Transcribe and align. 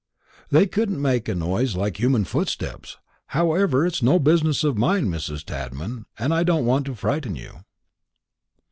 "They 0.49 0.65
couldn't 0.65 0.99
make 0.99 1.29
a 1.29 1.35
noise 1.35 1.75
like 1.75 1.97
human 1.99 2.25
footsteps. 2.25 2.97
However, 3.37 3.85
it's 3.85 4.01
no 4.01 4.17
business 4.17 4.63
of 4.63 4.75
mine, 4.75 5.05
Mrs. 5.11 5.43
Tadman, 5.43 6.07
and 6.17 6.33
I 6.33 6.41
don't 6.43 6.65
want 6.65 6.87
to 6.87 6.95
frighten 6.95 7.35
you." 7.35 7.59